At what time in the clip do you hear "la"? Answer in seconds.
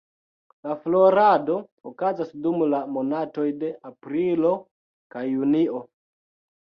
0.67-0.75, 2.71-2.79